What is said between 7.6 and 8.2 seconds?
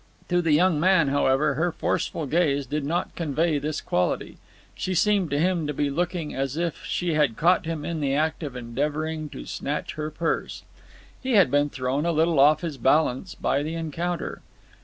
him in the